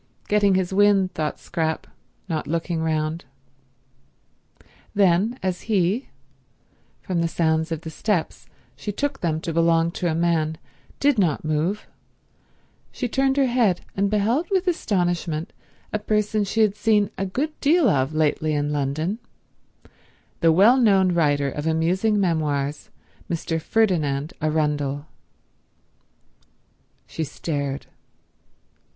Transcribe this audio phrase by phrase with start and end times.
[0.27, 1.85] "Getting his wind," thought Scrap,
[2.27, 3.25] not looking round.
[4.95, 10.15] Then as he—from the sounds of the steps she took them to belong to a
[10.15, 11.85] man—did not move,
[12.91, 15.53] she turned her head, and beheld with astonishment
[15.93, 19.19] a person she had seen a good deal of lately in London,
[20.39, 22.89] the well known writer of amusing memoirs,
[23.29, 23.61] Mr.
[23.61, 25.05] Ferdinand Arundel.
[27.05, 27.85] She stared.